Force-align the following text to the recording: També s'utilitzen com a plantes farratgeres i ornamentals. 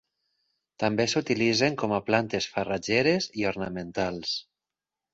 També 0.83 1.05
s'utilitzen 1.11 1.77
com 1.83 1.95
a 1.99 2.01
plantes 2.09 2.49
farratgeres 2.57 3.31
i 3.43 3.49
ornamentals. 3.55 4.37